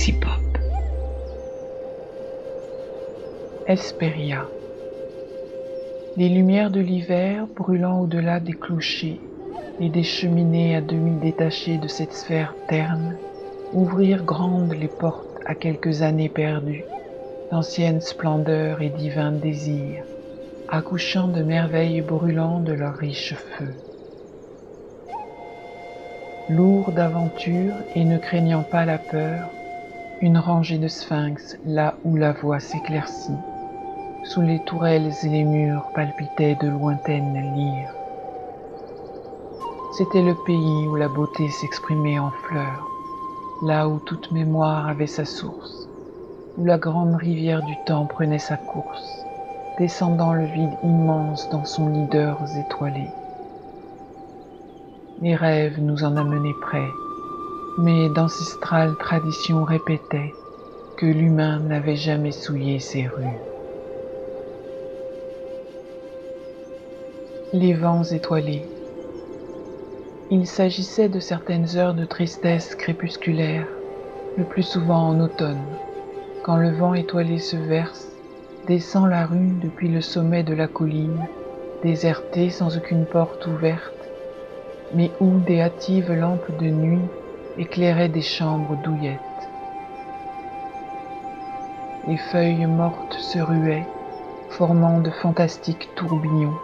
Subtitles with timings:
[0.00, 0.14] Galaxy.
[3.66, 4.48] Hesperia.
[6.16, 9.20] Les lumières de l'hiver brûlant au-delà des clochers
[9.78, 13.18] et des cheminées à demi détachées de cette sphère terne
[13.74, 16.84] ouvrirent grandes les portes à quelques années perdues,
[17.50, 20.04] d'anciennes splendeurs et divins désirs,
[20.68, 23.74] accouchant de merveilles brûlant de leurs riches feux.
[26.48, 29.59] Lourd d'aventure et ne craignant pas la peur,
[30.22, 33.38] une rangée de sphinx là où la voie s'éclaircit,
[34.26, 37.94] sous les tourelles et les murs palpitaient de lointaines lyres.
[39.96, 42.86] C'était le pays où la beauté s'exprimait en fleurs,
[43.62, 45.88] là où toute mémoire avait sa source,
[46.58, 49.24] où la grande rivière du temps prenait sa course,
[49.78, 53.10] descendant le vide immense dans son lit d'heures étoilées.
[55.22, 56.90] Les rêves nous en amenaient près,
[57.82, 60.34] mais d'ancestrales traditions répétaient
[60.96, 63.38] que l'humain n'avait jamais souillé ces rues.
[67.54, 68.66] Les vents étoilés.
[70.28, 73.66] Il s'agissait de certaines heures de tristesse crépusculaire,
[74.36, 75.64] le plus souvent en automne,
[76.42, 78.06] quand le vent étoilé se verse,
[78.68, 81.26] descend la rue depuis le sommet de la colline,
[81.82, 84.12] désertée sans aucune porte ouverte,
[84.92, 87.19] mais où des hâtives lampes de nuit
[87.60, 89.20] éclairaient des chambres douillettes.
[92.08, 93.86] Les feuilles mortes se ruaient,
[94.48, 96.56] formant de fantastiques tourbillons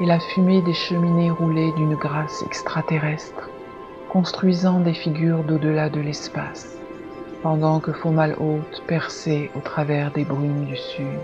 [0.00, 3.48] et la fumée des cheminées roulait d'une grâce extraterrestre,
[4.10, 6.76] construisant des figures d'au-delà de l'espace,
[7.44, 11.20] pendant que Fomalhaute perçait au travers des brumes du sud.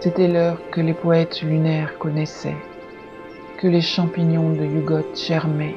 [0.00, 2.62] C'était l'heure que les poètes lunaires connaissaient,
[3.58, 5.76] que les champignons de Yugoth germaient,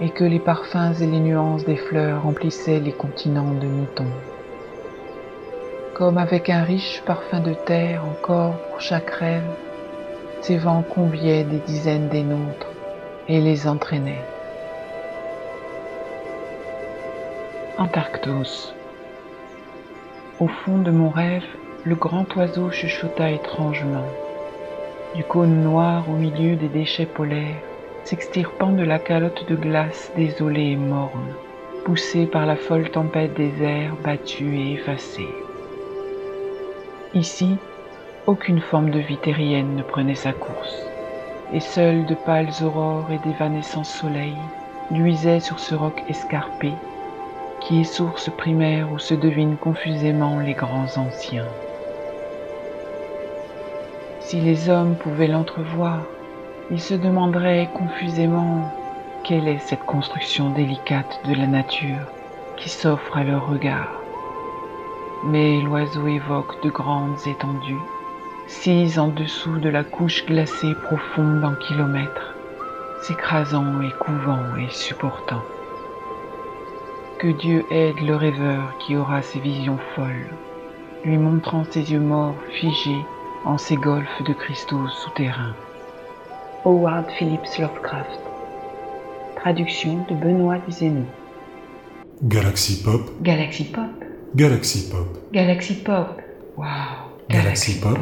[0.00, 4.08] et que les parfums et les nuances des fleurs remplissaient les continents de Newton
[6.00, 9.44] comme avec un riche parfum de terre encore pour chaque rêve,
[10.40, 12.72] ces vents conviaient des dizaines des nôtres
[13.28, 14.24] et les entraînaient.
[17.76, 18.72] Antarctos.
[20.40, 21.44] Au fond de mon rêve,
[21.84, 24.08] le grand oiseau chuchota étrangement.
[25.14, 27.60] Du cône noir au milieu des déchets polaires,
[28.10, 31.32] s'extirpant de la calotte de glace désolée et morne,
[31.84, 35.28] poussée par la folle tempête des airs battus et effacés.
[37.14, 37.56] Ici,
[38.26, 40.84] aucune forme de vie terrienne ne prenait sa course,
[41.52, 44.42] et seules de pâles aurores et d'évanescents soleils
[44.90, 46.72] luisaient sur ce roc escarpé,
[47.60, 51.46] qui est source primaire où se devinent confusément les grands anciens.
[54.18, 56.02] Si les hommes pouvaient l'entrevoir,
[56.70, 58.70] ils se demanderaient confusément
[59.24, 62.06] quelle est cette construction délicate de la nature
[62.56, 64.00] qui s'offre à leur regard
[65.24, 67.80] mais l'oiseau évoque de grandes étendues,
[68.46, 72.34] sises en dessous de la couche glacée profonde en kilomètres,
[73.02, 75.42] s'écrasant et couvant et supportant.
[77.18, 80.30] Que Dieu aide le rêveur qui aura ses visions folles,
[81.04, 83.04] lui montrant ses yeux morts figés
[83.44, 85.54] en ces golfes de cristaux souterrains.
[86.64, 88.20] Howard Phillips Lovecraft.
[89.36, 91.06] Traduction de Benoît Duzénou.
[92.24, 93.00] Galaxy Pop.
[93.22, 93.90] Galaxy Pop.
[94.36, 95.06] Galaxy Pop.
[95.32, 96.20] Galaxy Pop.
[96.58, 96.66] Wow.
[97.30, 97.96] Galaxy, Pop.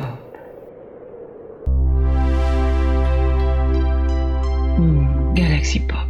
[4.77, 6.08] Hmm, Galaxy Pop.